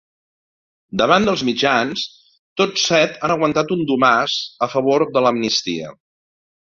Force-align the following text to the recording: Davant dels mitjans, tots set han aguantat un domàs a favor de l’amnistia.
Davant 1.01 1.27
dels 1.29 1.43
mitjans, 1.49 2.05
tots 2.61 2.87
set 2.93 3.21
han 3.27 3.35
aguantat 3.35 3.75
un 3.79 3.85
domàs 3.93 4.39
a 4.69 4.71
favor 4.73 5.05
de 5.19 5.25
l’amnistia. 5.27 5.93